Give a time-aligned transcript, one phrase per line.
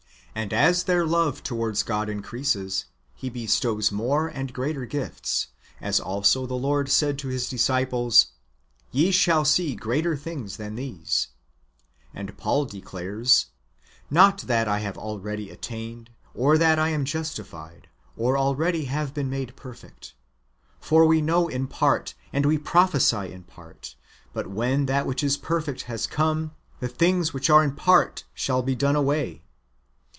[0.33, 2.85] And as their love towards God increases.
[3.13, 5.47] He bestows more and greater [gifts];
[5.81, 8.27] as also the Lord said to His disciples:"
[8.93, 11.27] Ye shall see greater thino;s than these."
[11.77, 13.47] ^ And Paul declares:"
[14.19, 19.29] Not that I have already attained, or that I am justified, or already have been
[19.29, 20.13] made perfect.
[20.79, 23.97] For we know in part, and we prophesy in part;
[24.31, 28.61] but when that which is perfect has come, the things which are in part shall
[28.63, 29.43] be done away."